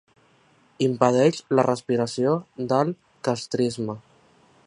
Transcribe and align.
Impedeix 0.85 1.41
la 1.59 1.65
respiració 1.67 2.33
del 2.73 2.95
castrisme. 3.29 4.01